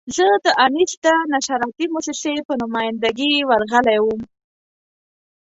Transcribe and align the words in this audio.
زه 0.15 0.27
د 0.43 0.45
انیس 0.65 0.91
د 1.03 1.05
نشراتي 1.33 1.85
مؤسسې 1.93 2.35
په 2.47 2.53
نماینده 2.61 3.09
ګي 3.17 3.31
ورغلی 3.49 3.97
وم. 4.01 4.21